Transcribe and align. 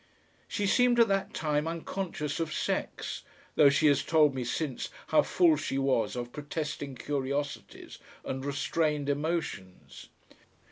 She 0.47 0.65
seemed 0.65 0.99
at 0.99 1.09
that 1.09 1.31
time 1.31 1.67
unconscious 1.67 2.39
of 2.39 2.51
sex, 2.51 3.21
though 3.53 3.69
she 3.69 3.85
has 3.85 4.01
told 4.01 4.33
me 4.33 4.43
since 4.43 4.89
how 5.09 5.21
full 5.21 5.55
she 5.57 5.77
was 5.77 6.15
of 6.15 6.31
protesting 6.33 6.95
curiosities 6.95 7.99
and 8.25 8.43
restrained 8.43 9.09
emotions. 9.09 10.09